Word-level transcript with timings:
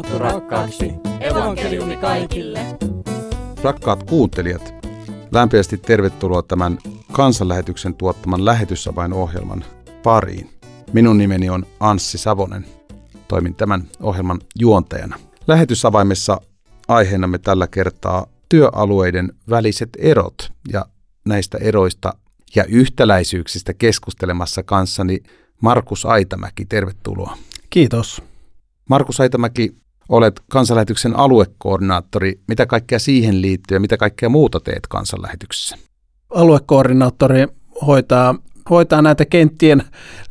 raamattu 0.00 0.18
rakkaaksi. 0.18 0.92
Evankeliumi 1.20 1.96
kaikille. 1.96 2.60
Rakkaat 3.62 4.02
kuuntelijat, 4.02 4.74
lämpimästi 5.32 5.78
tervetuloa 5.78 6.42
tämän 6.42 6.78
kansanlähetyksen 7.12 7.94
tuottaman 7.94 8.44
lähetysavain-ohjelman 8.44 9.64
pariin. 10.02 10.50
Minun 10.92 11.18
nimeni 11.18 11.50
on 11.50 11.66
Anssi 11.80 12.18
Savonen. 12.18 12.66
Toimin 13.28 13.54
tämän 13.54 13.88
ohjelman 14.02 14.40
juontajana. 14.58 15.18
Lähetysavaimessa 15.46 16.40
aiheenamme 16.88 17.38
tällä 17.38 17.66
kertaa 17.66 18.26
työalueiden 18.48 19.32
väliset 19.50 19.90
erot 19.98 20.52
ja 20.72 20.86
näistä 21.24 21.58
eroista 21.58 22.12
ja 22.56 22.64
yhtäläisyyksistä 22.64 23.74
keskustelemassa 23.74 24.62
kanssani 24.62 25.18
Markus 25.62 26.06
Aitamäki. 26.06 26.64
Tervetuloa. 26.64 27.36
Kiitos. 27.70 28.22
Markus 28.88 29.20
Aitamäki, 29.20 29.76
olet 30.10 30.40
kansanlähetyksen 30.50 31.16
aluekoordinaattori. 31.16 32.40
Mitä 32.48 32.66
kaikkea 32.66 32.98
siihen 32.98 33.42
liittyy 33.42 33.76
ja 33.76 33.80
mitä 33.80 33.96
kaikkea 33.96 34.28
muuta 34.28 34.60
teet 34.60 34.86
kansanlähetyksessä? 34.86 35.76
Aluekoordinaattori 36.30 37.46
hoitaa, 37.86 38.34
hoitaa 38.70 39.02
näitä 39.02 39.24
kenttien 39.24 39.82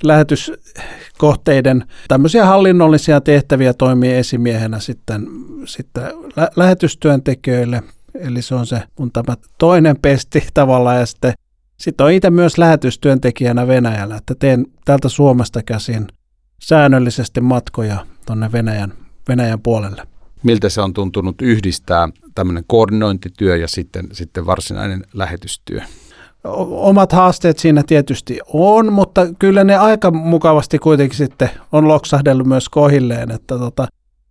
lähetyskohteiden 0.04 1.84
tämmöisiä 2.08 2.46
hallinnollisia 2.46 3.22
tehtäviä 3.22 3.74
toimii 3.74 4.14
esimiehenä 4.14 4.80
sitten, 4.80 5.28
sitten 5.66 6.04
lä- 6.36 6.52
lähetystyöntekijöille. 6.55 7.84
Eli 8.20 8.41
se 8.41 8.55
on 8.55 8.66
se 8.66 8.84
mun 9.00 9.12
tämä 9.12 9.38
toinen 9.58 9.98
pesti 10.02 10.44
tavallaan 10.54 11.00
ja 11.00 11.05
sitten 11.05 11.34
sitten 11.77 12.05
on 12.05 12.12
itse 12.12 12.30
myös 12.30 12.58
lähetystyöntekijänä 12.58 13.68
Venäjällä, 13.68 14.16
että 14.16 14.36
teen 14.36 14.66
täältä 14.86 15.10
Suomesta 15.10 15.64
käsin 15.64 16.08
säännöllisesti 16.62 17.41
matkoja 17.41 18.05
tuonne 18.26 18.52
Venäjän, 18.52 18.94
Venäjän 19.30 19.62
puolelle. 19.62 20.08
Miltä 20.44 20.70
se 20.70 20.82
on 20.82 20.94
tuntunut 20.94 21.41
yhdistää 21.41 22.10
tämmöinen 22.35 22.63
koordinointityö 22.68 23.58
ja 23.58 23.68
sitten, 23.68 24.08
sitten 24.12 24.46
varsinainen 24.46 25.04
lähetystyö? 25.13 25.82
Omat 26.70 27.12
haasteet 27.12 27.60
siinä 27.60 27.84
tietysti 27.88 28.40
on, 28.54 28.94
mutta 28.94 29.27
kyllä 29.40 29.63
ne 29.63 29.77
aika 29.77 30.12
mukavasti 30.12 30.80
kuitenkin 30.80 31.18
sitten 31.18 31.49
on 31.71 31.88
loksahdellut 31.88 32.48
myös 32.48 32.70
kohilleen, 32.70 33.32
että 33.32 33.58
tota, 33.58 33.88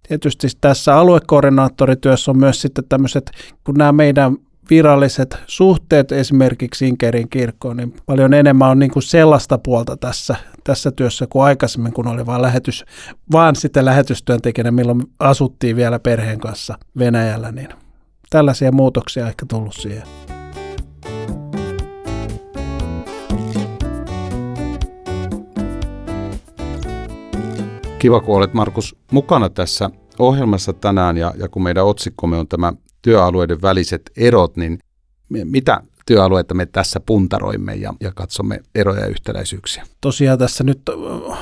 tietysti 0.09 0.49
tässä 0.61 0.97
aluekoordinaattorityössä 0.97 2.31
on 2.31 2.39
myös 2.39 2.63
sitten 2.63 2.85
tämmöiset, 2.89 3.31
kun 3.65 3.75
nämä 3.75 3.93
meidän 3.93 4.37
viralliset 4.71 5.39
suhteet 5.47 6.13
esimerkiksi 6.13 6.89
Inkerin 6.89 7.29
kirkkoon, 7.29 7.77
niin 7.77 7.95
paljon 8.07 8.35
enemmän 8.35 8.71
on 8.71 8.79
niin 8.79 8.91
kuin 8.91 9.03
sellaista 9.03 9.59
puolta 9.59 9.97
tässä, 9.97 10.37
tässä 10.65 10.91
työssä 10.91 11.27
kuin 11.27 11.45
aikaisemmin, 11.45 11.93
kun 11.93 12.07
oli 12.07 12.27
vain 12.27 12.43
lähetys, 12.43 12.85
vaan 13.33 13.57
sitten 13.57 13.85
lähetystyöntekijänä, 13.85 14.71
milloin 14.71 15.03
asuttiin 15.19 15.77
vielä 15.77 15.99
perheen 15.99 16.41
kanssa 16.41 16.79
Venäjällä, 16.99 17.53
niin 17.53 17.69
tällaisia 18.31 18.73
muutoksia 18.73 19.29
ehkä 19.29 19.47
tullut 19.49 19.75
siihen. 19.75 20.03
Kiva, 27.99 28.21
kun 28.21 28.37
olet 28.37 28.55
Markus 28.55 28.97
mukana 29.13 29.49
tässä 29.49 29.91
ohjelmassa 30.19 30.73
tänään 30.73 31.17
ja, 31.17 31.33
ja 31.39 31.49
kun 31.49 31.63
meidän 31.63 31.85
otsikkomme 31.85 32.37
on 32.37 32.49
tämä 32.49 32.73
työalueiden 33.09 33.63
väliset 33.63 34.11
erot, 34.17 34.57
niin 34.57 34.79
mitä 35.29 35.83
työalueita 36.07 36.55
me 36.55 36.67
tässä 36.67 37.01
puntaroimme 37.01 37.75
ja, 37.75 37.95
ja 38.01 38.13
katsomme 38.15 38.61
eroja 38.75 39.01
ja 39.01 39.07
yhtäläisyyksiä? 39.07 39.85
Tosiaan 40.01 40.39
tässä 40.39 40.65
nyt 40.65 40.81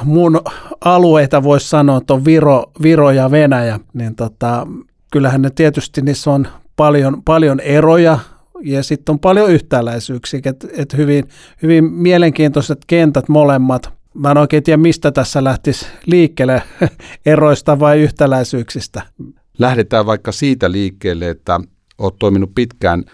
mun 0.04 0.40
alueita 0.80 1.42
voisi 1.42 1.68
sanoa, 1.68 1.98
että 1.98 2.14
on 2.14 2.24
Viro, 2.24 2.64
Viro 2.82 3.10
ja 3.10 3.30
Venäjä, 3.30 3.80
niin 3.92 4.14
tota, 4.14 4.66
kyllähän 5.12 5.42
ne 5.42 5.50
tietysti 5.50 6.02
niissä 6.02 6.30
on 6.30 6.48
paljon, 6.76 7.22
paljon 7.22 7.60
eroja 7.60 8.18
ja 8.62 8.82
sitten 8.82 9.12
on 9.12 9.18
paljon 9.18 9.50
yhtäläisyyksiä, 9.50 10.40
että 10.44 10.68
et 10.72 10.96
hyvin, 10.96 11.24
hyvin 11.62 11.84
mielenkiintoiset 11.84 12.78
kentät 12.86 13.28
molemmat. 13.28 13.92
Mä 14.14 14.30
en 14.30 14.38
oikein 14.38 14.62
tiedä, 14.62 14.76
mistä 14.76 15.12
tässä 15.12 15.44
lähtisi 15.44 15.86
liikkeelle, 16.06 16.62
eroista 17.26 17.80
vai 17.80 18.00
yhtäläisyyksistä. 18.00 19.02
Lähdetään 19.58 20.06
vaikka 20.06 20.32
siitä 20.32 20.72
liikkeelle, 20.72 21.28
että 21.28 21.60
olet 21.98 22.14
toiminut 22.18 22.54
pitkään 22.54 23.04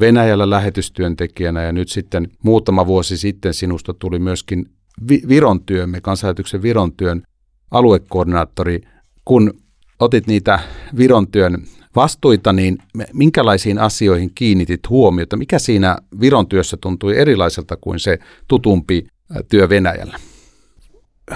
Venäjällä 0.00 0.50
lähetystyöntekijänä 0.50 1.62
ja 1.62 1.72
nyt 1.72 1.88
sitten 1.88 2.28
muutama 2.42 2.86
vuosi 2.86 3.16
sitten 3.16 3.54
sinusta 3.54 3.94
tuli 3.94 4.18
myöskin 4.18 4.70
Viron 5.08 5.64
työmme, 5.64 6.00
kansanlähetyksen 6.00 6.62
Viron 6.62 6.92
työn 6.92 7.22
aluekoordinaattori. 7.70 8.80
Kun 9.24 9.54
otit 9.98 10.26
niitä 10.26 10.58
Viron 10.96 11.28
työn 11.28 11.62
vastuita, 11.96 12.52
niin 12.52 12.78
minkälaisiin 13.12 13.78
asioihin 13.78 14.30
kiinnitit 14.34 14.80
huomiota? 14.88 15.36
Mikä 15.36 15.58
siinä 15.58 15.98
Viron 16.20 16.46
työssä 16.46 16.76
tuntui 16.76 17.18
erilaiselta 17.18 17.76
kuin 17.80 18.00
se 18.00 18.18
tutumpi 18.48 19.06
työ 19.48 19.68
Venäjällä? 19.68 20.18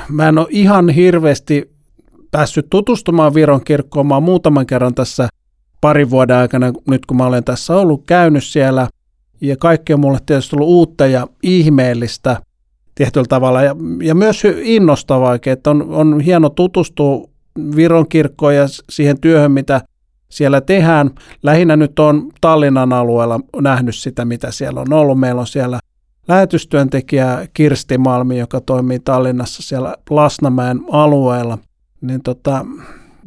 Mä 0.08 0.28
en 0.28 0.38
ole 0.38 0.46
ihan 0.50 0.88
hirveästi 0.88 1.71
päässyt 2.32 2.66
tutustumaan 2.70 3.34
Viron 3.34 3.64
kirkkoon. 3.64 4.06
Mä 4.06 4.20
muutaman 4.20 4.66
kerran 4.66 4.94
tässä 4.94 5.28
parin 5.80 6.10
vuoden 6.10 6.36
aikana, 6.36 6.72
nyt 6.88 7.06
kun 7.06 7.16
mä 7.16 7.26
olen 7.26 7.44
tässä 7.44 7.76
ollut 7.76 8.02
käynyt 8.06 8.44
siellä, 8.44 8.88
ja 9.40 9.56
kaikki 9.56 9.94
on 9.94 10.00
mulle 10.00 10.18
tietysti 10.26 10.56
ollut 10.56 10.68
uutta 10.68 11.06
ja 11.06 11.26
ihmeellistä 11.42 12.36
tietyllä 12.94 13.26
tavalla, 13.28 13.62
ja, 13.62 13.76
ja 14.02 14.14
myös 14.14 14.42
innostavaa, 14.62 15.38
että 15.46 15.70
on, 15.70 15.82
on 15.90 16.20
hieno 16.20 16.48
tutustua 16.48 17.28
Viron 17.76 18.08
kirkkoon 18.08 18.54
ja 18.54 18.64
siihen 18.90 19.20
työhön, 19.20 19.52
mitä 19.52 19.80
siellä 20.28 20.60
tehdään. 20.60 21.10
Lähinnä 21.42 21.76
nyt 21.76 21.98
on 21.98 22.30
Tallinnan 22.40 22.92
alueella 22.92 23.40
nähnyt 23.60 23.96
sitä, 23.96 24.24
mitä 24.24 24.50
siellä 24.50 24.80
on 24.80 24.92
ollut. 24.92 25.20
Meillä 25.20 25.40
on 25.40 25.46
siellä 25.46 25.80
lähetystyöntekijä 26.28 27.46
Kirsti 27.54 27.98
Malmi, 27.98 28.38
joka 28.38 28.60
toimii 28.60 29.00
Tallinnassa 29.00 29.62
siellä 29.62 29.96
Lasnamäen 30.10 30.80
alueella– 30.90 31.58
niin 32.02 32.22
tota, 32.22 32.66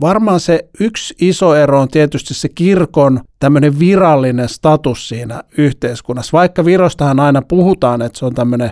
varmaan 0.01 0.39
se 0.39 0.69
yksi 0.79 1.15
iso 1.21 1.55
ero 1.55 1.81
on 1.81 1.87
tietysti 1.87 2.33
se 2.33 2.49
kirkon 2.49 3.19
tämmöinen 3.39 3.79
virallinen 3.79 4.49
status 4.49 5.09
siinä 5.09 5.43
yhteiskunnassa. 5.57 6.37
Vaikka 6.37 6.65
Virostahan 6.65 7.19
aina 7.19 7.41
puhutaan, 7.41 8.01
että 8.01 8.19
se 8.19 8.25
on 8.25 8.33
tämmöinen 8.35 8.71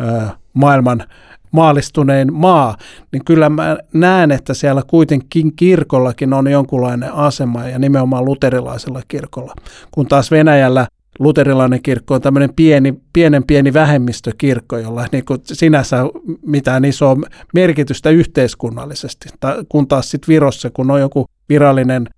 ö, 0.00 0.28
maailman 0.54 1.04
maalistunein 1.52 2.32
maa, 2.32 2.76
niin 3.12 3.24
kyllä 3.24 3.48
mä 3.48 3.76
näen, 3.94 4.30
että 4.30 4.54
siellä 4.54 4.82
kuitenkin 4.86 5.56
kirkollakin 5.56 6.32
on 6.32 6.50
jonkunlainen 6.50 7.12
asema 7.12 7.68
ja 7.68 7.78
nimenomaan 7.78 8.24
luterilaisella 8.24 9.02
kirkolla. 9.08 9.54
Kun 9.90 10.06
taas 10.06 10.30
Venäjällä 10.30 10.86
luterilainen 11.18 11.82
kirkko 11.82 12.14
on 12.14 12.20
tämmöinen 12.20 12.54
pieni, 12.56 12.94
pienen 13.12 13.44
pieni 13.44 13.72
vähemmistökirkko, 13.72 14.78
jolla 14.78 15.02
ei 15.02 15.08
niin 15.12 15.24
kuin 15.24 15.40
sinänsä 15.44 15.98
mitään 16.46 16.84
isoa 16.84 17.16
merkitystä 17.54 18.10
yhteiskunnallisesti. 18.10 19.28
Kun 19.68 19.88
taas 19.88 20.10
sitten 20.10 20.28
Virossa, 20.28 20.70
kun 20.70 20.90
on 20.90 21.00
joku 21.00 21.26
virallinen 21.48 22.08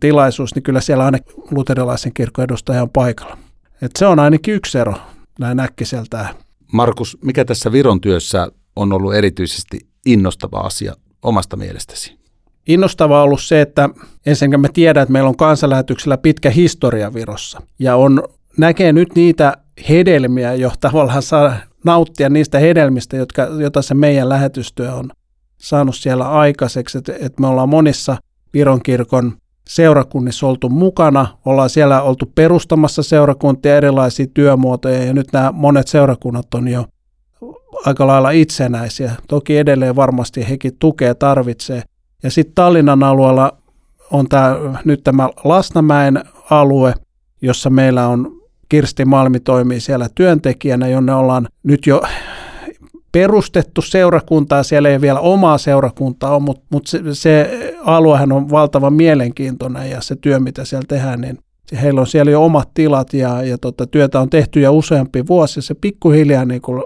tilaisuus, 0.00 0.54
niin 0.54 0.62
kyllä 0.62 0.80
siellä 0.80 1.04
aina 1.04 1.18
luterilaisen 1.50 2.14
kirkon 2.14 2.44
edustaja 2.44 2.82
on 2.82 2.90
paikalla. 2.90 3.38
Et 3.82 3.90
se 3.98 4.06
on 4.06 4.18
ainakin 4.18 4.54
yksi 4.54 4.78
ero 4.78 4.94
näin 5.38 5.60
äkkiseltään. 5.60 6.28
Markus, 6.72 7.18
mikä 7.24 7.44
tässä 7.44 7.72
Viron 7.72 8.00
työssä 8.00 8.48
on 8.76 8.92
ollut 8.92 9.14
erityisesti 9.14 9.78
innostava 10.06 10.58
asia 10.58 10.94
omasta 11.22 11.56
mielestäsi? 11.56 12.16
Innostavaa 12.68 13.20
on 13.20 13.24
ollut 13.24 13.42
se, 13.42 13.60
että 13.60 13.88
ensinnäkin 14.26 14.60
me 14.60 14.68
tiedän, 14.68 15.02
että 15.02 15.12
meillä 15.12 15.28
on 15.28 15.36
kansanlähetyksellä 15.36 16.18
pitkä 16.18 16.50
historia 16.50 17.14
Virossa. 17.14 17.62
Ja 17.78 17.96
on 17.96 18.22
näkee 18.58 18.92
nyt 18.92 19.14
niitä 19.14 19.56
hedelmiä, 19.88 20.54
jo 20.54 20.72
tavallaan 20.80 21.22
saa 21.22 21.54
nauttia 21.84 22.28
niistä 22.28 22.58
hedelmistä, 22.58 23.16
jotka, 23.16 23.42
jota 23.42 23.82
se 23.82 23.94
meidän 23.94 24.28
lähetystyö 24.28 24.92
on 24.92 25.10
saanut 25.58 25.96
siellä 25.96 26.28
aikaiseksi. 26.30 26.98
Että 26.98 27.12
et 27.20 27.40
me 27.40 27.46
ollaan 27.46 27.68
monissa 27.68 28.16
Viron 28.54 28.82
kirkon 28.82 29.32
seurakunnissa 29.68 30.46
oltu 30.46 30.68
mukana, 30.68 31.26
ollaan 31.44 31.70
siellä 31.70 32.02
oltu 32.02 32.32
perustamassa 32.34 33.02
seurakuntia, 33.02 33.76
erilaisia 33.76 34.26
työmuotoja 34.34 35.04
ja 35.04 35.14
nyt 35.14 35.32
nämä 35.32 35.52
monet 35.52 35.88
seurakunnat 35.88 36.54
on 36.54 36.68
jo 36.68 36.84
aika 37.86 38.06
lailla 38.06 38.30
itsenäisiä. 38.30 39.12
Toki 39.28 39.58
edelleen 39.58 39.96
varmasti 39.96 40.48
hekin 40.48 40.76
tukea 40.78 41.14
tarvitsee. 41.14 41.82
Ja 42.22 42.30
sitten 42.30 42.54
Tallinnan 42.54 43.02
alueella 43.02 43.52
on 44.10 44.28
tämä, 44.28 44.56
nyt 44.84 45.04
tämä 45.04 45.28
Lasnamäen 45.44 46.24
alue, 46.50 46.94
jossa 47.42 47.70
meillä 47.70 48.08
on 48.08 48.40
Kirsti 48.68 49.04
Malmi 49.04 49.40
toimii 49.40 49.80
siellä 49.80 50.08
työntekijänä, 50.14 50.88
jonne 50.88 51.14
ollaan 51.14 51.48
nyt 51.62 51.86
jo 51.86 52.02
perustettu 53.12 53.82
seurakuntaa. 53.82 54.62
Siellä 54.62 54.88
ei 54.88 55.00
vielä 55.00 55.20
omaa 55.20 55.58
seurakuntaa 55.58 56.30
ole, 56.30 56.42
mutta, 56.42 56.64
mutta 56.70 56.90
se, 56.90 57.00
se 57.12 57.50
aluehan 57.84 58.32
on 58.32 58.50
valtavan 58.50 58.92
mielenkiintoinen 58.92 59.90
ja 59.90 60.00
se 60.00 60.16
työ, 60.16 60.40
mitä 60.40 60.64
siellä 60.64 60.84
tehdään, 60.88 61.20
niin 61.20 61.38
heillä 61.82 62.00
on 62.00 62.06
siellä 62.06 62.30
jo 62.30 62.44
omat 62.44 62.68
tilat 62.74 63.14
ja, 63.14 63.42
ja 63.42 63.58
tota, 63.58 63.86
työtä 63.86 64.20
on 64.20 64.30
tehty 64.30 64.60
jo 64.60 64.72
useampi 64.72 65.26
vuosi. 65.26 65.62
Se 65.62 65.74
pikkuhiljaa 65.74 66.44
niin 66.44 66.60
kuin 66.60 66.82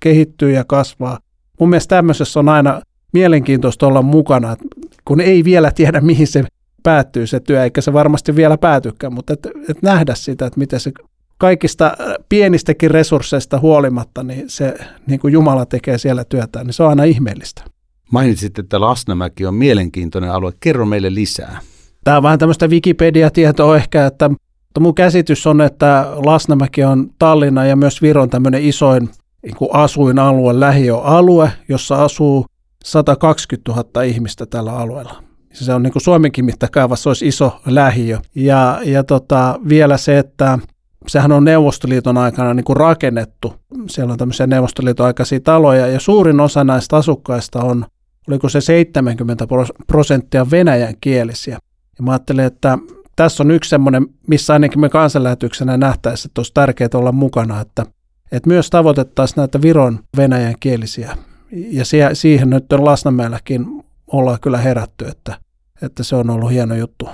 kehittyy 0.00 0.52
ja 0.52 0.64
kasvaa. 0.64 1.18
Mun 1.60 1.68
mielestä 1.68 1.96
tämmöisessä 1.96 2.40
on 2.40 2.48
aina 2.48 2.80
mielenkiintoista 3.12 3.86
olla 3.86 4.02
mukana. 4.02 4.56
kun 5.04 5.20
ei 5.20 5.44
vielä 5.44 5.70
tiedä, 5.70 6.00
mihin 6.00 6.26
se 6.26 6.44
päättyy 6.84 7.26
se 7.26 7.40
työ, 7.40 7.62
eikä 7.62 7.80
se 7.80 7.92
varmasti 7.92 8.36
vielä 8.36 8.58
päätykään, 8.58 9.12
mutta 9.12 9.32
et, 9.32 9.46
et 9.68 9.82
nähdä 9.82 10.14
sitä, 10.14 10.46
että 10.46 10.58
miten 10.58 10.80
se 10.80 10.92
kaikista 11.38 11.86
äh, 11.86 12.14
pienistäkin 12.28 12.90
resursseista 12.90 13.58
huolimatta, 13.58 14.22
niin 14.22 14.50
se 14.50 14.74
niin 15.06 15.20
kuin 15.20 15.32
Jumala 15.32 15.66
tekee 15.66 15.98
siellä 15.98 16.24
työtä, 16.24 16.64
niin 16.64 16.72
se 16.72 16.82
on 16.82 16.88
aina 16.88 17.04
ihmeellistä. 17.04 17.64
Mainitsit, 18.10 18.58
että 18.58 18.80
Lasnamäki 18.80 19.46
on 19.46 19.54
mielenkiintoinen 19.54 20.30
alue. 20.30 20.52
Kerro 20.60 20.86
meille 20.86 21.14
lisää. 21.14 21.58
Tämä 22.04 22.16
on 22.16 22.22
vähän 22.22 22.38
tämmöistä 22.38 22.66
Wikipedia-tietoa 22.66 23.76
ehkä, 23.76 24.06
että 24.06 24.30
mutta 24.74 24.80
mun 24.80 24.94
käsitys 24.94 25.46
on, 25.46 25.60
että 25.60 26.06
Lasnamäki 26.16 26.84
on 26.84 27.10
Tallinna 27.18 27.64
ja 27.64 27.76
myös 27.76 28.02
Viron 28.02 28.30
tämmöinen 28.30 28.62
isoin 28.62 29.08
niin 29.42 29.56
kuin 29.56 29.70
asuinalue, 29.72 30.60
lähiöalue, 30.60 31.50
jossa 31.68 32.04
asuu 32.04 32.46
120 32.84 33.72
000 33.72 34.02
ihmistä 34.02 34.46
tällä 34.46 34.76
alueella. 34.76 35.22
Se 35.54 35.72
on 35.72 35.82
niin 35.82 35.92
kuin 35.92 36.02
Suomenkin 36.02 36.44
mittakaavassa 36.44 37.10
olisi 37.10 37.28
iso 37.28 37.60
lähiö. 37.66 38.18
Ja, 38.34 38.80
ja 38.84 39.04
tota, 39.04 39.60
vielä 39.68 39.96
se, 39.96 40.18
että 40.18 40.58
sehän 41.06 41.32
on 41.32 41.44
Neuvostoliiton 41.44 42.18
aikana 42.18 42.54
niin 42.54 42.64
kuin 42.64 42.76
rakennettu. 42.76 43.54
Siellä 43.90 44.12
on 44.12 44.18
tämmöisiä 44.18 44.46
Neuvostoliiton 44.46 45.06
aikaisia 45.06 45.40
taloja 45.40 45.86
ja 45.86 46.00
suurin 46.00 46.40
osa 46.40 46.64
näistä 46.64 46.96
asukkaista 46.96 47.62
on, 47.62 47.86
oliko 48.28 48.48
se 48.48 48.60
70 48.60 49.46
prosenttia 49.86 50.50
venäjän 50.50 50.94
kielisiä. 51.00 51.58
Ja 51.98 52.04
mä 52.04 52.12
ajattelen, 52.12 52.44
että 52.44 52.78
tässä 53.16 53.42
on 53.42 53.50
yksi 53.50 53.70
semmoinen, 53.70 54.06
missä 54.26 54.52
ainakin 54.52 54.80
me 54.80 54.88
kansanlähetyksenä 54.88 55.76
nähtäisiin, 55.76 56.30
että 56.30 56.38
olisi 56.38 56.54
tärkeää 56.54 56.88
olla 56.94 57.12
mukana, 57.12 57.60
että, 57.60 57.86
että 58.32 58.48
myös 58.48 58.70
tavoitettaisiin 58.70 59.36
näitä 59.36 59.62
Viron 59.62 59.98
venäjän 60.16 60.54
kielisiä. 60.60 61.16
Ja 61.50 61.84
siihen 62.12 62.50
nyt 62.50 62.72
Lasnamäelläkin 62.72 63.66
ollaan 64.06 64.40
kyllä 64.40 64.58
herätty, 64.58 65.06
että, 65.08 65.43
että 65.82 66.02
se 66.02 66.16
on 66.16 66.30
ollut 66.30 66.50
hieno 66.50 66.74
juttu 66.74 67.08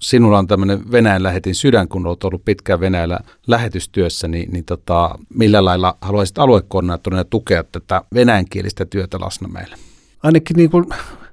sinulla 0.00 0.38
on 0.38 0.46
tämmöinen 0.46 0.92
Venäjän 0.92 1.22
lähetin 1.22 1.54
sydän, 1.54 1.88
kun 1.88 2.06
olet 2.06 2.24
ollut 2.24 2.44
pitkään 2.44 2.80
Venäjällä 2.80 3.18
lähetystyössä, 3.46 4.28
niin, 4.28 4.52
niin 4.52 4.64
tota, 4.64 5.18
millä 5.34 5.64
lailla 5.64 5.96
haluaisit 6.00 6.38
aluekoordinaattorina 6.38 7.24
tukea 7.24 7.64
tätä 7.64 8.02
venäjänkielistä 8.14 8.84
työtä 8.84 9.20
Lasnamäellä? 9.20 9.76
Ainakin 10.22 10.56
niin 10.56 10.70
kuin 10.70 10.86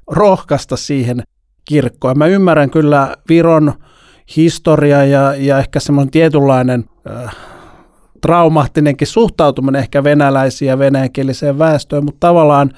rohkaista 0.08 0.78
siihen 0.78 1.24
kirkkoon. 1.66 2.18
Mä 2.18 2.28
ymmärrän 2.28 2.70
kyllä 2.70 3.16
Viron 3.30 3.74
historia 4.36 5.06
ja, 5.06 5.36
ja 5.36 5.60
ehkä 5.60 5.80
semmoinen 5.80 6.12
tietynlainen 6.12 6.86
äh, 7.10 7.36
traumaattinenkin 8.22 9.08
suhtautuminen 9.08 9.80
ehkä 9.80 10.04
venäläisiä 10.04 10.72
ja 10.72 10.80
venäjänkieliseen 10.80 11.60
väestöön, 11.60 12.06
mutta 12.06 12.28
tavallaan, 12.28 12.72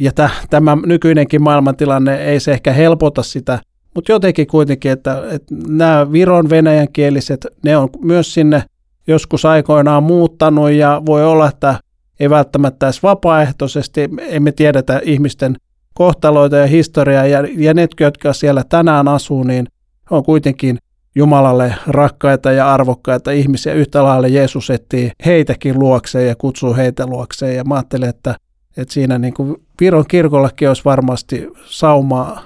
ja 0.00 0.12
t- 0.12 0.48
tämä 0.50 0.76
nykyinenkin 0.86 1.42
maailmantilanne 1.42 2.16
ei 2.16 2.40
se 2.40 2.52
ehkä 2.52 2.72
helpota 2.72 3.22
sitä 3.22 3.58
mutta 3.98 4.12
jotenkin 4.12 4.46
kuitenkin, 4.46 4.92
että, 4.92 5.22
että 5.30 5.54
nämä 5.68 6.12
Viron 6.12 6.50
venäjänkieliset, 6.50 7.46
ne 7.64 7.76
on 7.76 7.88
myös 8.04 8.34
sinne 8.34 8.62
joskus 9.06 9.44
aikoinaan 9.44 10.02
muuttanut 10.02 10.70
ja 10.70 11.02
voi 11.06 11.24
olla, 11.24 11.48
että 11.48 11.80
ei 12.20 12.30
välttämättä 12.30 12.86
edes 12.86 13.02
vapaaehtoisesti, 13.02 14.00
emme 14.28 14.52
tiedetä 14.52 15.00
ihmisten 15.04 15.56
kohtaloita 15.94 16.56
ja 16.56 16.66
historiaa 16.66 17.26
ja, 17.26 17.44
ja 17.56 17.74
ne, 17.74 17.88
jotka 18.00 18.32
siellä 18.32 18.64
tänään 18.68 19.08
asuu, 19.08 19.42
niin 19.42 19.66
on 20.10 20.24
kuitenkin 20.24 20.78
Jumalalle 21.14 21.74
rakkaita 21.86 22.52
ja 22.52 22.74
arvokkaita 22.74 23.30
ihmisiä. 23.30 23.72
Yhtä 23.72 24.04
lailla 24.04 24.28
Jeesus 24.28 24.70
etsii 24.70 25.10
heitäkin 25.26 25.78
luokseen 25.78 26.28
ja 26.28 26.36
kutsuu 26.36 26.74
heitä 26.74 27.06
luokseen 27.06 27.56
ja 27.56 27.64
mä 27.64 27.74
ajattelen, 27.74 28.08
että, 28.08 28.34
että 28.78 28.94
siinä 28.94 29.18
niin 29.18 29.34
kuin 29.34 29.56
Viron 29.80 30.04
kirkollakin 30.08 30.68
olisi 30.68 30.84
varmasti 30.84 31.48
saumaa 31.66 32.42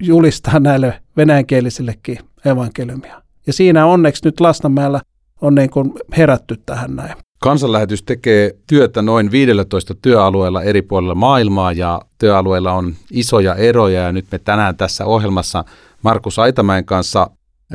julistaa 0.00 0.60
näille 0.60 1.02
venäjänkielisillekin 1.16 2.18
evankeliumia. 2.44 3.22
Ja 3.46 3.52
siinä 3.52 3.86
onneksi 3.86 4.24
nyt 4.24 4.40
Lasnamäellä 4.40 5.00
on 5.40 5.54
niin 5.54 5.70
kuin 5.70 5.92
herätty 6.16 6.56
tähän 6.66 6.96
näin. 6.96 7.14
Kansanlähetys 7.40 8.02
tekee 8.02 8.54
työtä 8.66 9.02
noin 9.02 9.30
15 9.30 9.94
työalueella 10.02 10.62
eri 10.62 10.82
puolilla 10.82 11.14
maailmaa 11.14 11.72
ja 11.72 12.00
työalueilla 12.18 12.72
on 12.72 12.94
isoja 13.10 13.54
eroja 13.54 14.02
ja 14.02 14.12
nyt 14.12 14.26
me 14.32 14.38
tänään 14.38 14.76
tässä 14.76 15.04
ohjelmassa 15.04 15.64
Markus 16.02 16.38
Aitamäen 16.38 16.84
kanssa 16.84 17.30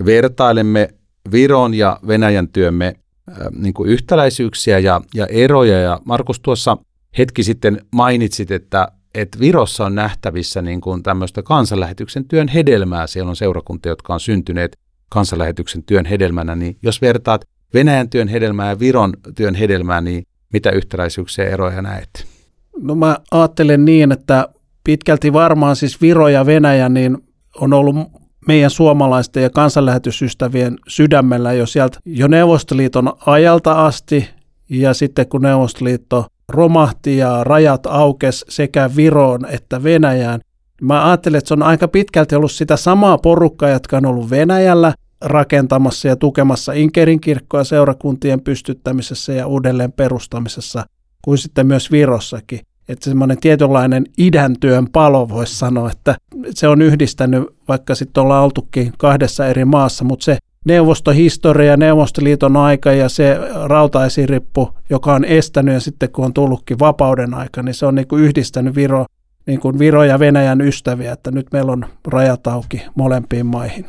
vertailemme 0.05 0.89
Viron 1.31 1.73
ja 1.73 1.99
Venäjän 2.07 2.47
työmme 2.47 2.95
niin 3.55 3.73
kuin 3.73 3.89
yhtäläisyyksiä 3.89 4.79
ja, 4.79 5.01
ja 5.13 5.25
eroja 5.25 5.79
ja 5.79 5.99
Markus 6.05 6.39
tuossa 6.39 6.77
hetki 7.17 7.43
sitten 7.43 7.81
mainitsit, 7.91 8.51
että 8.51 8.87
että 9.15 9.39
Virossa 9.39 9.85
on 9.85 9.95
nähtävissä 9.95 10.61
niin 10.61 10.81
kuin 10.81 11.03
tämmöistä 11.03 11.43
kansanlähetyksen 11.43 12.25
työn 12.25 12.47
hedelmää. 12.47 13.07
Siellä 13.07 13.29
on 13.29 13.35
seurakuntia, 13.35 13.91
jotka 13.91 14.13
on 14.13 14.19
syntyneet 14.19 14.77
kansanlähetyksen 15.09 15.83
työn 15.83 16.05
hedelmänä, 16.05 16.55
niin 16.55 16.77
jos 16.81 17.01
vertaat 17.01 17.45
Venäjän 17.73 18.09
työn 18.09 18.27
hedelmää 18.27 18.69
ja 18.69 18.79
Viron 18.79 19.13
työn 19.35 19.55
hedelmää, 19.55 20.01
niin 20.01 20.23
mitä 20.53 20.71
yhtäläisyyksiä 20.71 21.45
ja 21.45 21.51
eroja 21.51 21.81
näet? 21.81 22.27
No 22.81 22.95
mä 22.95 23.17
ajattelen 23.31 23.85
niin, 23.85 24.11
että 24.11 24.49
pitkälti 24.83 25.33
varmaan 25.33 25.75
siis 25.75 26.01
Viro 26.01 26.27
ja 26.27 26.45
Venäjä 26.45 26.89
niin 26.89 27.17
on 27.55 27.73
ollut 27.73 27.95
meidän 28.47 28.69
suomalaisten 28.69 29.43
ja 29.43 29.49
kansanlähetysystävien 29.49 30.77
sydämellä 30.87 31.53
jo 31.53 31.65
sieltä 31.65 31.99
jo 32.05 32.27
Neuvostoliiton 32.27 33.13
ajalta 33.25 33.85
asti 33.85 34.29
ja 34.69 34.93
sitten 34.93 35.27
kun 35.27 35.41
Neuvostoliitto 35.41 36.25
romahti 36.49 37.17
ja 37.17 37.43
rajat 37.43 37.85
aukes 37.85 38.45
sekä 38.49 38.89
Viroon 38.95 39.45
että 39.45 39.83
Venäjään. 39.83 40.39
Mä 40.81 41.07
ajattelen, 41.07 41.37
että 41.37 41.47
se 41.47 41.53
on 41.53 41.63
aika 41.63 41.87
pitkälti 41.87 42.35
ollut 42.35 42.51
sitä 42.51 42.77
samaa 42.77 43.17
porukkaa, 43.17 43.69
jotka 43.69 43.97
on 43.97 44.05
ollut 44.05 44.29
Venäjällä 44.29 44.93
rakentamassa 45.21 46.07
ja 46.07 46.15
tukemassa 46.15 46.73
Inkerin 46.73 47.21
kirkkoa 47.21 47.63
seurakuntien 47.63 48.41
pystyttämisessä 48.41 49.33
ja 49.33 49.47
uudelleen 49.47 49.91
perustamisessa, 49.91 50.85
kuin 51.21 51.37
sitten 51.37 51.67
myös 51.67 51.91
Virossakin. 51.91 52.59
Että 52.89 53.09
semmoinen 53.09 53.37
tietynlainen 53.37 54.05
idän 54.17 54.55
työn 54.59 54.87
palo 54.91 55.29
voisi 55.29 55.55
sanoa, 55.55 55.91
että 55.91 56.15
se 56.49 56.67
on 56.67 56.81
yhdistänyt, 56.81 57.43
vaikka 57.67 57.95
sitten 57.95 58.23
ollaan 58.23 58.43
oltukin 58.43 58.93
kahdessa 58.97 59.47
eri 59.47 59.65
maassa, 59.65 60.03
mutta 60.03 60.23
se 60.23 60.37
neuvostohistoria, 60.67 61.77
Neuvostoliiton 61.77 62.57
aika 62.57 62.91
ja 62.91 63.09
se 63.09 63.37
rautaisirippu, 63.65 64.73
joka 64.89 65.13
on 65.13 65.25
estänyt 65.25 65.73
ja 65.73 65.79
sitten 65.79 66.11
kun 66.11 66.25
on 66.25 66.33
tullutkin 66.33 66.79
vapauden 66.79 67.33
aika, 67.33 67.63
niin 67.63 67.75
se 67.75 67.85
on 67.85 67.95
niin 67.95 68.07
kuin 68.07 68.23
yhdistänyt 68.23 68.75
Viro, 68.75 69.05
niin 69.47 69.59
kuin 69.59 69.79
Viro 69.79 70.03
ja 70.03 70.19
Venäjän 70.19 70.61
ystäviä, 70.61 71.11
että 71.11 71.31
nyt 71.31 71.47
meillä 71.53 71.71
on 71.71 71.85
rajat 72.07 72.47
auki 72.47 72.81
molempiin 72.95 73.45
maihin. 73.45 73.85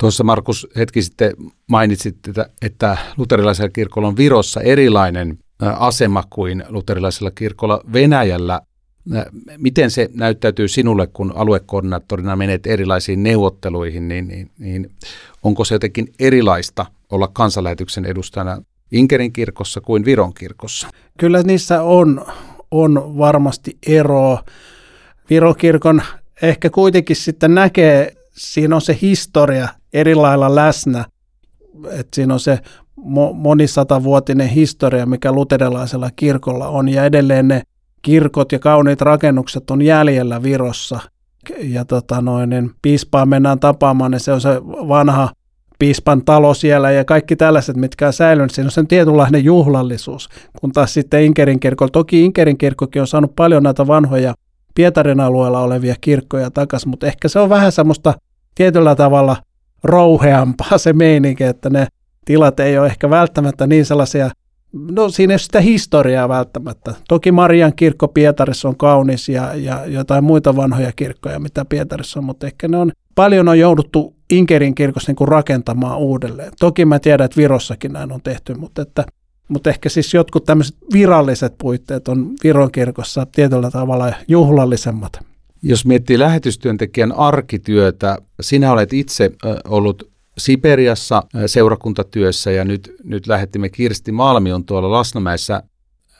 Tuossa 0.00 0.24
Markus 0.24 0.68
hetki 0.76 1.02
sitten 1.02 1.32
mainitsit, 1.70 2.28
että, 2.28 2.46
että 2.62 2.96
luterilaisella 3.16 3.70
kirkolla 3.70 4.08
on 4.08 4.16
Virossa 4.16 4.60
erilainen 4.60 5.38
asema 5.60 6.24
kuin 6.30 6.64
luterilaisella 6.68 7.30
kirkolla 7.30 7.80
Venäjällä. 7.92 8.60
Miten 9.58 9.90
se 9.90 10.08
näyttäytyy 10.14 10.68
sinulle, 10.68 11.06
kun 11.06 11.32
aluekoordinaattorina 11.36 12.36
menet 12.36 12.66
erilaisiin 12.66 13.22
neuvotteluihin, 13.22 14.08
niin, 14.08 14.28
niin, 14.28 14.50
niin 14.58 14.90
onko 15.42 15.64
se 15.64 15.74
jotenkin 15.74 16.12
erilaista 16.18 16.86
olla 17.10 17.28
kansanlähetyksen 17.28 18.04
edustajana 18.04 18.62
Inkerin 18.92 19.32
kirkossa 19.32 19.80
kuin 19.80 20.04
Viron 20.04 20.34
kirkossa? 20.34 20.88
Kyllä 21.18 21.42
niissä 21.42 21.82
on, 21.82 22.26
on 22.70 23.18
varmasti 23.18 23.78
eroa. 23.86 24.44
Viron 25.30 25.56
kirkon 25.56 26.02
ehkä 26.42 26.70
kuitenkin 26.70 27.16
sitten 27.16 27.54
näkee, 27.54 28.16
siinä 28.32 28.74
on 28.74 28.82
se 28.82 28.98
historia 29.02 29.68
eri 29.92 30.14
lailla 30.14 30.54
läsnä, 30.54 31.04
että 31.90 32.14
siinä 32.14 32.34
on 32.34 32.40
se 32.40 32.58
monisatavuotinen 33.34 34.48
historia, 34.48 35.06
mikä 35.06 35.32
luterilaisella 35.32 36.10
kirkolla 36.16 36.68
on, 36.68 36.88
ja 36.88 37.04
edelleen 37.04 37.48
ne 37.48 37.62
kirkot 38.02 38.52
ja 38.52 38.58
kauniit 38.58 39.00
rakennukset 39.00 39.70
on 39.70 39.82
jäljellä 39.82 40.42
Virossa. 40.42 41.00
Ja 41.58 41.84
tota 41.84 42.20
noin, 42.20 42.50
niin 42.50 42.70
piispaa 42.82 43.26
mennään 43.26 43.60
tapaamaan, 43.60 44.10
niin 44.10 44.20
se 44.20 44.32
on 44.32 44.40
se 44.40 44.48
vanha 44.64 45.28
piispan 45.78 46.24
talo 46.24 46.54
siellä 46.54 46.90
ja 46.90 47.04
kaikki 47.04 47.36
tällaiset, 47.36 47.76
mitkä 47.76 48.06
on 48.06 48.12
säilynyt, 48.12 48.50
siinä 48.50 48.66
on 48.66 48.70
sen 48.70 48.86
tietynlainen 48.86 49.44
juhlallisuus. 49.44 50.28
Kun 50.60 50.72
taas 50.72 50.94
sitten 50.94 51.22
Inkerin 51.22 51.60
kirkolla, 51.60 51.90
toki 51.90 52.24
Inkerin 52.24 52.58
kirkkokin 52.58 53.02
on 53.02 53.06
saanut 53.06 53.36
paljon 53.36 53.62
näitä 53.62 53.86
vanhoja 53.86 54.34
Pietarin 54.74 55.20
alueella 55.20 55.60
olevia 55.60 55.94
kirkkoja 56.00 56.50
takaisin, 56.50 56.88
mutta 56.88 57.06
ehkä 57.06 57.28
se 57.28 57.38
on 57.38 57.48
vähän 57.48 57.72
semmoista 57.72 58.14
tietyllä 58.54 58.94
tavalla 58.94 59.36
rouheampaa 59.84 60.78
se 60.78 60.92
meininki, 60.92 61.44
että 61.44 61.70
ne 61.70 61.86
tilat 62.24 62.60
ei 62.60 62.78
ole 62.78 62.86
ehkä 62.86 63.10
välttämättä 63.10 63.66
niin 63.66 63.86
sellaisia 63.86 64.30
No 64.72 65.08
siinä 65.08 65.34
ei 65.34 65.38
sitä 65.38 65.60
historiaa 65.60 66.28
välttämättä. 66.28 66.94
Toki 67.08 67.32
Marian 67.32 67.72
kirkko 67.76 68.08
Pietarissa 68.08 68.68
on 68.68 68.76
kaunis 68.76 69.28
ja, 69.28 69.54
ja 69.54 69.86
jotain 69.86 70.24
muita 70.24 70.56
vanhoja 70.56 70.92
kirkkoja, 70.92 71.38
mitä 71.38 71.64
Pietarissa 71.64 72.20
on, 72.20 72.24
mutta 72.24 72.46
ehkä 72.46 72.68
ne 72.68 72.76
on, 72.76 72.92
paljon 73.14 73.48
on 73.48 73.58
jouduttu 73.58 74.16
Inkerin 74.30 74.74
kirkossa 74.74 75.10
niin 75.10 75.16
kuin 75.16 75.28
rakentamaan 75.28 75.98
uudelleen. 75.98 76.52
Toki 76.60 76.84
mä 76.84 76.98
tiedän, 76.98 77.24
että 77.24 77.36
Virossakin 77.36 77.92
näin 77.92 78.12
on 78.12 78.20
tehty, 78.22 78.54
mutta, 78.54 78.82
että, 78.82 79.04
mutta 79.48 79.70
ehkä 79.70 79.88
siis 79.88 80.14
jotkut 80.14 80.44
tämmöiset 80.44 80.76
viralliset 80.92 81.54
puitteet 81.58 82.08
on 82.08 82.32
Viron 82.44 82.72
kirkossa 82.72 83.26
tietyllä 83.26 83.70
tavalla 83.70 84.12
juhlallisemmat. 84.28 85.12
Jos 85.62 85.86
miettii 85.86 86.18
lähetystyöntekijän 86.18 87.12
arkityötä, 87.12 88.18
sinä 88.40 88.72
olet 88.72 88.92
itse 88.92 89.30
ollut 89.68 90.10
Siperiassa 90.40 91.22
seurakuntatyössä 91.46 92.50
ja 92.50 92.64
nyt, 92.64 92.94
nyt 93.04 93.26
lähettimme 93.26 93.68
Kirsti 93.68 94.12
Malmion 94.12 94.64
tuolla 94.64 94.90
Lasnamäessä, 94.90 95.62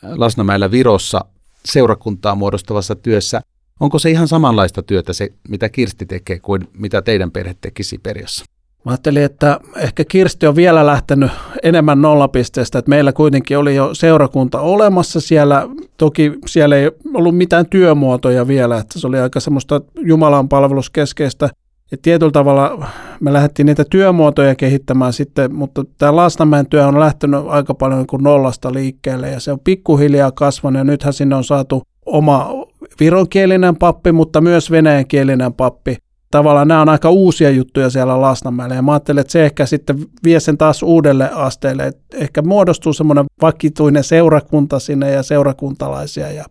Lasnamäellä 0.02 0.70
Virossa 0.70 1.24
seurakuntaa 1.64 2.34
muodostavassa 2.34 2.94
työssä. 2.94 3.40
Onko 3.80 3.98
se 3.98 4.10
ihan 4.10 4.28
samanlaista 4.28 4.82
työtä 4.82 5.12
se, 5.12 5.32
mitä 5.48 5.68
Kirsti 5.68 6.06
tekee 6.06 6.38
kuin 6.38 6.68
mitä 6.72 7.02
teidän 7.02 7.30
perhe 7.30 7.56
teki 7.60 7.82
Siperiassa? 7.82 8.44
Mä 8.84 8.92
ajattelin, 8.92 9.22
että 9.22 9.60
ehkä 9.76 10.04
Kirsti 10.04 10.46
on 10.46 10.56
vielä 10.56 10.86
lähtenyt 10.86 11.30
enemmän 11.62 12.02
nollapisteestä, 12.02 12.78
että 12.78 12.88
meillä 12.88 13.12
kuitenkin 13.12 13.58
oli 13.58 13.76
jo 13.76 13.94
seurakunta 13.94 14.60
olemassa 14.60 15.20
siellä. 15.20 15.68
Toki 15.96 16.32
siellä 16.46 16.76
ei 16.76 16.90
ollut 17.14 17.36
mitään 17.36 17.66
työmuotoja 17.66 18.48
vielä, 18.48 18.78
että 18.78 18.98
se 18.98 19.06
oli 19.06 19.18
aika 19.18 19.40
semmoista 19.40 19.80
Jumalan 20.00 20.48
palveluskeskeistä. 20.48 21.48
Ja 21.90 21.98
tietyllä 22.02 22.32
tavalla 22.32 22.88
me 23.20 23.32
lähdettiin 23.32 23.66
niitä 23.66 23.84
työmuotoja 23.90 24.54
kehittämään 24.54 25.12
sitten, 25.12 25.54
mutta 25.54 25.84
tämä 25.98 26.16
Lastamäen 26.16 26.66
työ 26.66 26.86
on 26.86 27.00
lähtenyt 27.00 27.40
aika 27.46 27.74
paljon 27.74 27.98
niin 27.98 28.06
kuin 28.06 28.24
nollasta 28.24 28.72
liikkeelle 28.72 29.30
ja 29.30 29.40
se 29.40 29.52
on 29.52 29.60
pikkuhiljaa 29.60 30.32
kasvanut 30.32 30.78
ja 30.80 30.84
nythän 30.84 31.12
sinne 31.12 31.34
on 31.34 31.44
saatu 31.44 31.82
oma 32.06 32.66
vironkielinen 33.00 33.76
pappi, 33.76 34.12
mutta 34.12 34.40
myös 34.40 34.70
venäjänkielinen 34.70 35.54
pappi– 35.54 35.96
tavallaan 36.30 36.68
nämä 36.68 36.82
on 36.82 36.88
aika 36.88 37.10
uusia 37.10 37.50
juttuja 37.50 37.90
siellä 37.90 38.20
Lasnamäellä 38.20 38.74
ja 38.74 38.82
mä 38.82 38.92
ajattelen, 38.92 39.20
että 39.20 39.32
se 39.32 39.44
ehkä 39.44 39.66
sitten 39.66 39.98
vie 40.24 40.40
sen 40.40 40.58
taas 40.58 40.82
uudelle 40.82 41.30
asteelle, 41.34 41.86
että 41.86 42.16
ehkä 42.16 42.42
muodostuu 42.42 42.92
semmoinen 42.92 43.24
vakituinen 43.42 44.04
seurakunta 44.04 44.78
sinne 44.78 45.10
ja 45.10 45.22
seurakuntalaisia 45.22 46.32
ja 46.32 46.44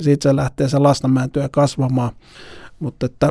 siitä 0.00 0.22
se 0.22 0.36
lähtee 0.36 0.68
se 0.68 0.78
Lasnamäen 0.78 1.30
työ 1.30 1.48
kasvamaan. 1.52 2.10
Mutta 2.78 3.06
että 3.06 3.30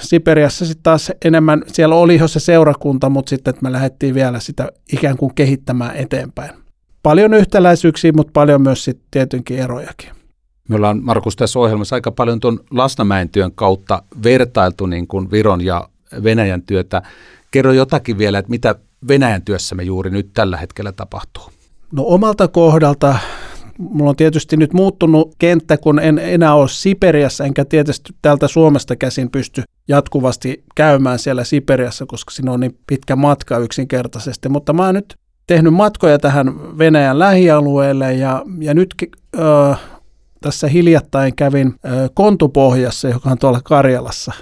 Siperiassa 0.00 0.66
sitten 0.66 0.82
taas 0.82 1.12
enemmän, 1.24 1.62
siellä 1.66 1.94
oli 1.94 2.18
jo 2.18 2.28
se 2.28 2.40
seurakunta, 2.40 3.08
mutta 3.08 3.30
sitten 3.30 3.50
että 3.50 3.62
me 3.62 3.72
lähdettiin 3.72 4.14
vielä 4.14 4.40
sitä 4.40 4.68
ikään 4.92 5.16
kuin 5.16 5.34
kehittämään 5.34 5.96
eteenpäin. 5.96 6.50
Paljon 7.02 7.34
yhtäläisyyksiä, 7.34 8.12
mutta 8.12 8.30
paljon 8.32 8.62
myös 8.62 8.84
sitten 8.84 9.06
tietenkin 9.10 9.58
erojakin. 9.58 10.10
Me 10.68 10.76
ollaan 10.76 11.00
Markus 11.02 11.36
tässä 11.36 11.58
ohjelmassa 11.58 11.96
aika 11.96 12.10
paljon 12.10 12.40
tuon 12.40 12.60
Lasnamäen 12.70 13.28
työn 13.28 13.52
kautta 13.52 14.02
vertailtu 14.24 14.86
niin 14.86 15.06
kuin 15.06 15.30
Viron 15.30 15.60
ja 15.60 15.88
Venäjän 16.22 16.62
työtä. 16.62 17.02
Kerro 17.50 17.72
jotakin 17.72 18.18
vielä, 18.18 18.38
että 18.38 18.50
mitä 18.50 18.74
Venäjän 19.08 19.42
työssä 19.42 19.74
me 19.74 19.82
juuri 19.82 20.10
nyt 20.10 20.30
tällä 20.34 20.56
hetkellä 20.56 20.92
tapahtuu. 20.92 21.44
No 21.92 22.02
omalta 22.06 22.48
kohdalta 22.48 23.18
mulla 23.78 24.10
on 24.10 24.16
tietysti 24.16 24.56
nyt 24.56 24.72
muuttunut 24.72 25.34
kenttä, 25.38 25.76
kun 25.76 25.98
en 25.98 26.18
enää 26.18 26.54
ole 26.54 26.68
Siperiassa, 26.68 27.44
enkä 27.44 27.64
tietysti 27.64 28.12
täältä 28.22 28.48
Suomesta 28.48 28.96
käsin 28.96 29.30
pysty 29.30 29.62
jatkuvasti 29.88 30.64
käymään 30.74 31.18
siellä 31.18 31.44
Siperiassa, 31.44 32.06
koska 32.06 32.30
siinä 32.30 32.52
on 32.52 32.60
niin 32.60 32.78
pitkä 32.86 33.16
matka 33.16 33.58
yksinkertaisesti. 33.58 34.48
Mutta 34.48 34.72
mä 34.72 34.86
oon 34.86 34.94
nyt 34.94 35.16
tehnyt 35.46 35.74
matkoja 35.74 36.18
tähän 36.18 36.78
Venäjän 36.78 37.18
lähialueelle 37.18 38.14
ja, 38.14 38.42
ja 38.58 38.74
nyt 38.74 38.94
äh, 39.40 39.80
tässä 40.40 40.68
hiljattain 40.68 41.36
kävin 41.36 41.74
Kontupohjassa, 42.14 43.08
joka 43.08 43.30
on 43.30 43.38
tuolla 43.38 43.60
Karjalassa. 43.64 44.32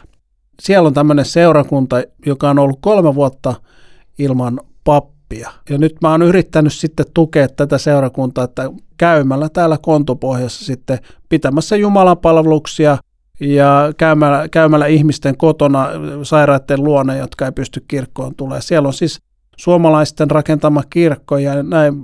Siellä 0.62 0.86
on 0.86 0.94
tämmöinen 0.94 1.24
seurakunta, 1.24 2.02
joka 2.26 2.50
on 2.50 2.58
ollut 2.58 2.78
kolme 2.80 3.14
vuotta 3.14 3.54
ilman 4.18 4.60
pappia. 4.84 5.13
Ja 5.40 5.78
nyt 5.78 5.96
mä 6.02 6.10
oon 6.10 6.22
yrittänyt 6.22 6.72
sitten 6.72 7.06
tukea 7.14 7.48
tätä 7.48 7.78
seurakuntaa, 7.78 8.44
että 8.44 8.70
käymällä 8.96 9.48
täällä 9.48 9.78
Kontupohjassa 9.82 10.64
sitten 10.64 10.98
pitämässä 11.28 11.76
Jumalan 11.76 12.18
palveluksia 12.18 12.98
ja 13.40 13.92
käymällä, 13.96 14.48
käymällä 14.48 14.86
ihmisten 14.86 15.36
kotona 15.36 15.88
sairaiden 16.22 16.84
luona, 16.84 17.14
jotka 17.14 17.46
ei 17.46 17.52
pysty 17.52 17.84
kirkkoon 17.88 18.34
tulee. 18.34 18.60
Siellä 18.60 18.86
on 18.86 18.94
siis 18.94 19.20
suomalaisten 19.56 20.30
rakentama 20.30 20.82
kirkko 20.90 21.38
ja 21.38 21.62
näin, 21.62 21.94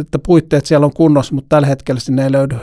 että 0.00 0.18
puitteet 0.18 0.66
siellä 0.66 0.86
on 0.86 0.94
kunnossa, 0.94 1.34
mutta 1.34 1.48
tällä 1.48 1.68
hetkellä 1.68 2.00
sinne 2.00 2.24
ei 2.24 2.32
löydy 2.32 2.56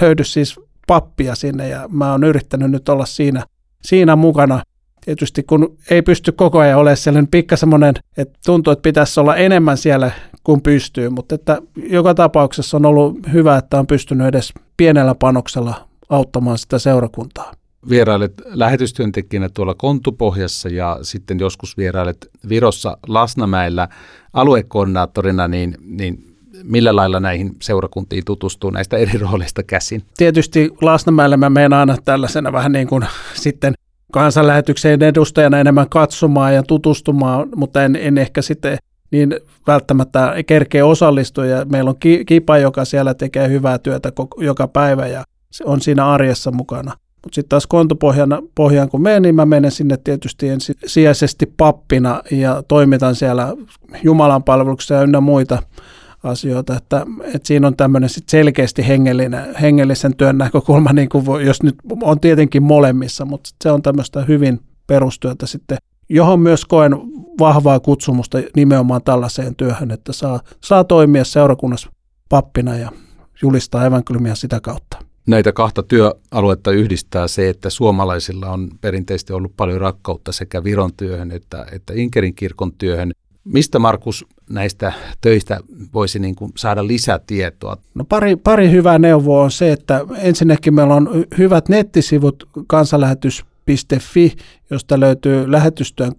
löydy 0.00 0.24
siis 0.24 0.60
pappia 0.86 1.34
sinne 1.34 1.68
ja 1.68 1.88
mä 1.88 2.12
oon 2.12 2.24
yrittänyt 2.24 2.70
nyt 2.70 2.88
olla 2.88 3.06
siinä, 3.06 3.44
siinä 3.82 4.16
mukana. 4.16 4.62
Tietysti 5.04 5.42
kun 5.42 5.76
ei 5.90 6.02
pysty 6.02 6.32
koko 6.32 6.58
ajan 6.58 6.78
olemaan 6.78 6.96
siellä, 6.96 7.20
niin 7.20 7.30
pikka 7.30 7.56
semmoinen, 7.56 7.94
että 8.16 8.38
tuntuu, 8.46 8.72
että 8.72 8.82
pitäisi 8.82 9.20
olla 9.20 9.36
enemmän 9.36 9.76
siellä 9.76 10.10
kuin 10.44 10.62
pystyy, 10.62 11.08
mutta 11.08 11.34
että 11.34 11.62
joka 11.76 12.14
tapauksessa 12.14 12.76
on 12.76 12.86
ollut 12.86 13.18
hyvä, 13.32 13.56
että 13.56 13.78
on 13.78 13.86
pystynyt 13.86 14.26
edes 14.26 14.52
pienellä 14.76 15.14
panoksella 15.14 15.88
auttamaan 16.08 16.58
sitä 16.58 16.78
seurakuntaa. 16.78 17.52
Vierailet 17.88 18.32
lähetystyöntekijänä 18.46 19.48
tuolla 19.48 19.74
Kontupohjassa 19.74 20.68
ja 20.68 20.98
sitten 21.02 21.38
joskus 21.38 21.76
vierailet 21.76 22.30
Virossa 22.48 22.96
Lasnamäellä 23.08 23.88
aluekoordinaattorina, 24.32 25.48
niin, 25.48 25.74
niin 25.82 26.30
millä 26.64 26.96
lailla 26.96 27.20
näihin 27.20 27.56
seurakuntiin 27.62 28.24
tutustuu 28.24 28.70
näistä 28.70 28.96
eri 28.96 29.18
rooleista 29.18 29.62
käsin? 29.62 30.02
Tietysti 30.16 30.70
Lasnamäellä 30.82 31.36
mä 31.36 31.50
menen 31.50 31.72
aina 31.72 31.96
tällaisena 32.04 32.52
vähän 32.52 32.72
niin 32.72 32.88
kuin 32.88 33.04
sitten 33.34 33.74
kansanlähetykseen 34.10 35.02
edustajana 35.02 35.58
enemmän 35.58 35.88
katsomaan 35.88 36.54
ja 36.54 36.62
tutustumaan, 36.62 37.48
mutta 37.56 37.84
en, 37.84 37.96
en 37.96 38.18
ehkä 38.18 38.42
sitten 38.42 38.78
niin 39.10 39.34
välttämättä 39.66 40.34
kerkeä 40.46 40.86
osallistua. 40.86 41.46
Ja 41.46 41.64
meillä 41.64 41.90
on 41.90 41.96
Kipa, 42.26 42.58
joka 42.58 42.84
siellä 42.84 43.14
tekee 43.14 43.48
hyvää 43.48 43.78
työtä 43.78 44.10
koko, 44.10 44.42
joka 44.42 44.68
päivä 44.68 45.06
ja 45.06 45.24
se 45.50 45.64
on 45.64 45.80
siinä 45.80 46.06
arjessa 46.06 46.50
mukana. 46.50 46.92
Mutta 47.22 47.34
sitten 47.34 47.48
taas 47.48 47.66
kontopohjaan 47.66 48.42
pohjaan, 48.54 48.88
kun 48.88 49.02
menen, 49.02 49.22
niin 49.22 49.34
mä 49.34 49.46
menen 49.46 49.70
sinne 49.70 49.96
tietysti 49.96 50.48
ensisijaisesti 50.48 51.46
pappina 51.56 52.22
ja 52.30 52.62
toimitan 52.68 53.14
siellä 53.14 53.56
Jumalan 54.02 54.42
palveluksessa 54.42 54.94
ja 54.94 55.02
ynnä 55.02 55.20
muita 55.20 55.62
asioita, 56.22 56.76
että, 56.76 57.06
että 57.22 57.46
siinä 57.48 57.66
on 57.66 57.76
tämmöinen 57.76 58.08
sit 58.08 58.28
selkeästi 58.28 58.88
hengellinen, 58.88 59.56
hengellisen 59.60 60.16
työn 60.16 60.38
näkökulma, 60.38 60.92
niin 60.92 61.08
kuin 61.08 61.26
voi, 61.26 61.46
jos 61.46 61.62
nyt 61.62 61.74
on 62.02 62.20
tietenkin 62.20 62.62
molemmissa, 62.62 63.24
mutta 63.24 63.50
se 63.62 63.70
on 63.70 63.82
tämmöistä 63.82 64.24
hyvin 64.24 64.60
perustyötä 64.86 65.46
sitten, 65.46 65.78
johon 66.08 66.40
myös 66.40 66.64
koen 66.64 66.92
vahvaa 67.38 67.80
kutsumusta 67.80 68.38
nimenomaan 68.56 69.02
tällaiseen 69.02 69.56
työhön, 69.56 69.90
että 69.90 70.12
saa, 70.12 70.40
saa 70.60 70.84
toimia 70.84 71.24
seurakunnassa 71.24 71.90
pappina 72.28 72.76
ja 72.76 72.90
julistaa 73.42 73.86
evankeliumia 73.86 74.34
sitä 74.34 74.60
kautta. 74.60 74.96
Näitä 75.26 75.52
kahta 75.52 75.82
työaluetta 75.82 76.70
yhdistää 76.70 77.28
se, 77.28 77.48
että 77.48 77.70
suomalaisilla 77.70 78.50
on 78.50 78.70
perinteisesti 78.80 79.32
ollut 79.32 79.52
paljon 79.56 79.80
rakkautta 79.80 80.32
sekä 80.32 80.64
Viron 80.64 80.90
työhön 80.96 81.30
että, 81.30 81.66
että 81.72 81.92
Inkerin 81.96 82.34
kirkon 82.34 82.72
työhön. 82.72 83.12
Mistä 83.44 83.78
Markus 83.78 84.24
näistä 84.50 84.92
töistä 85.20 85.60
voisi 85.94 86.18
niin 86.18 86.34
kuin 86.34 86.52
saada 86.56 86.86
lisätietoa? 86.86 87.76
No 87.94 88.04
pari, 88.04 88.36
pari 88.36 88.70
hyvää 88.70 88.98
neuvoa 88.98 89.44
on 89.44 89.50
se, 89.50 89.72
että 89.72 90.00
ensinnäkin 90.18 90.74
meillä 90.74 90.94
on 90.94 91.24
hyvät 91.38 91.68
nettisivut 91.68 92.48
kansanlähetys.fi, 92.66 94.36
josta 94.70 95.00
löytyy 95.00 95.52
lähetystyön 95.52 96.12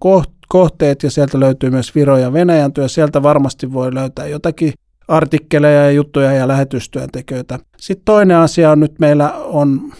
kohteet 0.48 1.02
ja 1.02 1.10
sieltä 1.10 1.40
löytyy 1.40 1.70
myös 1.70 1.94
Viro 1.94 2.16
ja 2.16 2.32
Venäjän 2.32 2.72
työ. 2.72 2.88
Sieltä 2.88 3.22
varmasti 3.22 3.72
voi 3.72 3.94
löytää 3.94 4.26
jotakin 4.26 4.72
artikkeleja 5.08 5.84
ja 5.84 5.90
juttuja 5.90 6.32
ja 6.32 6.48
lähetystyöntekijöitä. 6.48 7.58
Sitten 7.76 8.04
toinen 8.04 8.36
asia 8.36 8.70
on 8.70 8.80
nyt 8.80 8.98
meillä 8.98 9.32
on 9.32 9.92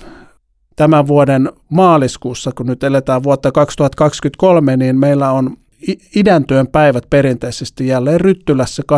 tämän 0.77 1.07
vuoden 1.07 1.51
maaliskuussa, 1.69 2.51
kun 2.57 2.67
nyt 2.67 2.83
eletään 2.83 3.23
vuotta 3.23 3.53
2023, 3.53 4.77
niin 4.77 4.99
meillä 4.99 5.33
on 5.33 5.57
idäntyön 6.17 6.67
päivät 6.67 7.07
perinteisesti 7.11 7.87
jälleen 7.87 8.21
Ryttylässä 8.21 8.83
24-26.3. 8.93 8.97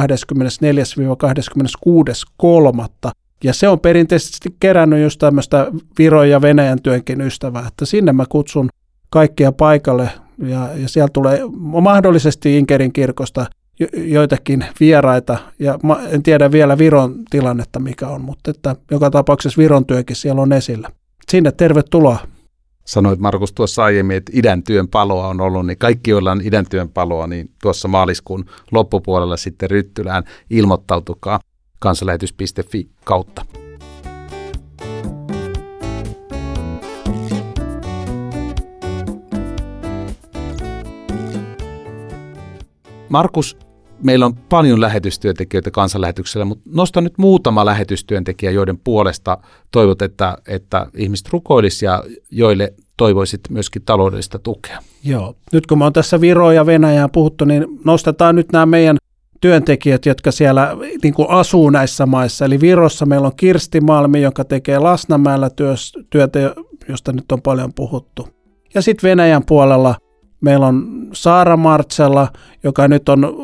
Ja 3.44 3.52
se 3.52 3.68
on 3.68 3.80
perinteisesti 3.80 4.56
kerännyt 4.60 5.02
just 5.02 5.18
tämmöistä 5.18 5.70
Viron 5.98 6.30
ja 6.30 6.42
Venäjän 6.42 6.82
työnkin 6.82 7.20
ystävää, 7.20 7.64
että 7.68 7.84
sinne 7.84 8.12
mä 8.12 8.24
kutsun 8.28 8.68
kaikkia 9.10 9.52
paikalle 9.52 10.10
ja, 10.38 10.68
ja 10.74 10.88
siellä 10.88 11.08
tulee 11.12 11.40
mahdollisesti 11.80 12.58
Inkerin 12.58 12.92
kirkosta 12.92 13.46
joitakin 13.94 14.64
vieraita, 14.80 15.38
ja 15.58 15.78
en 16.10 16.22
tiedä 16.22 16.52
vielä 16.52 16.78
Viron 16.78 17.14
tilannetta 17.30 17.80
mikä 17.80 18.08
on, 18.08 18.20
mutta 18.20 18.50
että 18.50 18.76
joka 18.90 19.10
tapauksessa 19.10 19.58
Viron 19.58 19.86
työkin 19.86 20.16
siellä 20.16 20.42
on 20.42 20.52
esillä. 20.52 20.90
Sinne 21.30 21.52
tervetuloa. 21.52 22.18
Sanoit 22.86 23.20
Markus 23.20 23.52
tuossa 23.52 23.84
aiemmin, 23.84 24.16
että 24.16 24.32
idän 24.34 24.62
työn 24.62 24.88
paloa 24.88 25.28
on 25.28 25.40
ollut, 25.40 25.66
niin 25.66 25.78
kaikki, 25.78 26.10
joilla 26.10 26.32
on 26.32 26.40
idän 26.44 26.66
työn 26.70 26.88
paloa, 26.88 27.26
niin 27.26 27.50
tuossa 27.62 27.88
maaliskuun 27.88 28.44
loppupuolella 28.72 29.36
sitten 29.36 29.70
Ryttylään 29.70 30.24
ilmoittautukaa 30.50 31.40
kansanlähetys.fi 31.78 32.88
kautta. 33.04 33.46
Markus, 43.08 43.58
meillä 44.04 44.26
on 44.26 44.34
paljon 44.34 44.80
lähetystyöntekijöitä 44.80 45.70
kansanlähetyksellä, 45.70 46.44
mutta 46.44 46.70
nosta 46.74 47.00
nyt 47.00 47.18
muutama 47.18 47.64
lähetystyöntekijä, 47.64 48.50
joiden 48.50 48.78
puolesta 48.78 49.38
toivot, 49.70 50.02
että, 50.02 50.38
että 50.48 50.86
ihmiset 50.96 51.28
rukoilisivat 51.32 51.92
ja 51.92 52.02
joille 52.30 52.74
toivoisit 52.96 53.40
myöskin 53.50 53.82
taloudellista 53.86 54.38
tukea. 54.38 54.78
Joo. 55.04 55.36
Nyt 55.52 55.66
kun 55.66 55.78
me 55.78 55.84
on 55.84 55.92
tässä 55.92 56.20
Viroa 56.20 56.52
ja 56.52 56.66
Venäjää 56.66 57.08
puhuttu, 57.08 57.44
niin 57.44 57.66
nostetaan 57.84 58.36
nyt 58.36 58.52
nämä 58.52 58.66
meidän 58.66 58.96
työntekijät, 59.40 60.06
jotka 60.06 60.32
siellä 60.32 60.76
niin 61.02 61.14
kuin 61.14 61.30
asuu 61.30 61.70
näissä 61.70 62.06
maissa. 62.06 62.44
Eli 62.44 62.60
Virossa 62.60 63.06
meillä 63.06 63.26
on 63.26 63.36
Kirsti 63.36 63.80
Malmi, 63.80 64.22
joka 64.22 64.44
tekee 64.44 64.78
Lasnamäellä 64.78 65.50
työtä, 66.10 66.38
josta 66.88 67.12
nyt 67.12 67.32
on 67.32 67.42
paljon 67.42 67.72
puhuttu. 67.74 68.28
Ja 68.74 68.82
sitten 68.82 69.08
Venäjän 69.08 69.44
puolella 69.44 69.94
meillä 70.40 70.66
on 70.66 71.08
Saara 71.12 71.56
Martsella, 71.56 72.28
joka 72.62 72.88
nyt 72.88 73.08
on 73.08 73.34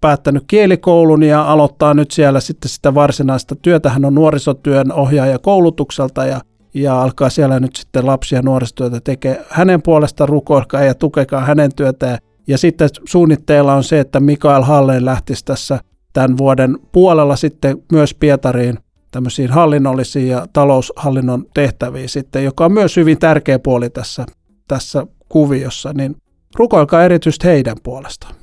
päättänyt 0.00 0.44
kielikoulun 0.46 1.22
ja 1.22 1.52
aloittaa 1.52 1.94
nyt 1.94 2.10
siellä 2.10 2.40
sitten 2.40 2.68
sitä 2.68 2.94
varsinaista 2.94 3.56
työtä. 3.56 3.90
Hän 3.90 4.04
on 4.04 4.14
nuorisotyön 4.14 4.92
ohjaaja 4.92 5.38
koulutukselta 5.38 6.26
ja, 6.26 6.40
ja 6.74 7.02
alkaa 7.02 7.30
siellä 7.30 7.60
nyt 7.60 7.76
sitten 7.76 8.06
lapsia 8.06 8.42
nuorisotyötä 8.42 9.00
tekee. 9.04 9.44
Hänen 9.48 9.82
puolesta 9.82 10.26
rukoilkaa 10.26 10.82
ja 10.82 10.94
tukekaa 10.94 11.40
hänen 11.40 11.74
työtään. 11.76 12.18
Ja 12.46 12.58
sitten 12.58 12.88
suunnitteilla 13.08 13.74
on 13.74 13.84
se, 13.84 14.00
että 14.00 14.20
Mikael 14.20 14.62
Halleen 14.62 15.04
lähtisi 15.04 15.44
tässä 15.44 15.80
tämän 16.12 16.38
vuoden 16.38 16.78
puolella 16.92 17.36
sitten 17.36 17.82
myös 17.92 18.14
Pietariin 18.14 18.78
tämmöisiin 19.10 19.50
hallinnollisiin 19.50 20.28
ja 20.28 20.46
taloushallinnon 20.52 21.44
tehtäviin 21.54 22.08
sitten, 22.08 22.44
joka 22.44 22.64
on 22.64 22.72
myös 22.72 22.96
hyvin 22.96 23.18
tärkeä 23.18 23.58
puoli 23.58 23.90
tässä, 23.90 24.26
tässä 24.68 25.06
kuviossa, 25.28 25.92
niin 25.92 26.16
rukoilkaa 26.56 27.04
erityisesti 27.04 27.46
heidän 27.46 27.76
puolestaan. 27.82 28.34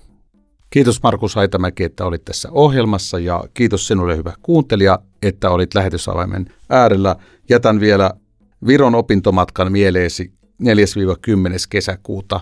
Kiitos 0.69 1.03
Markus 1.03 1.35
Haitamäki, 1.35 1.83
että 1.83 2.05
olit 2.05 2.25
tässä 2.25 2.49
ohjelmassa 2.51 3.19
ja 3.19 3.43
kiitos 3.53 3.87
sinulle 3.87 4.17
hyvä 4.17 4.33
kuuntelija, 4.41 4.99
että 5.21 5.49
olit 5.49 5.75
lähetysavaimen 5.75 6.45
äärellä. 6.69 7.15
Jätän 7.49 7.79
vielä 7.79 8.11
Viron 8.67 8.95
opintomatkan 8.95 9.71
mieleesi 9.71 10.33
4-10. 10.63 10.67
kesäkuuta. 11.69 12.39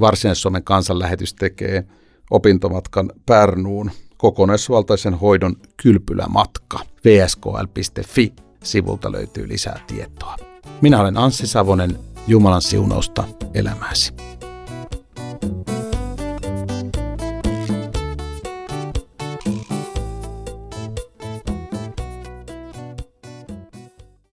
Varsinais-Suomen 0.00 0.64
kansanlähetys 0.64 1.34
tekee 1.34 1.84
opintomatkan 2.30 3.12
Pärnuun 3.26 3.90
kokonaisvaltaisen 4.16 5.14
hoidon 5.14 5.56
kylpylämatka. 5.82 6.78
vskl.fi 7.04 8.32
sivulta 8.64 9.12
löytyy 9.12 9.48
lisää 9.48 9.80
tietoa. 9.86 10.36
Minä 10.80 11.00
olen 11.00 11.16
Anssi 11.16 11.46
Savonen, 11.46 11.98
Jumalan 12.26 12.62
siunausta 12.62 13.24
elämääsi. 13.54 14.12